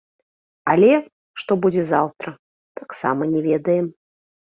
Але, 0.73 0.89
што 1.43 1.51
будзе 1.67 1.83
заўтра, 1.91 2.29
таксама 2.83 3.33
не 3.37 3.49
ведаем. 3.53 3.85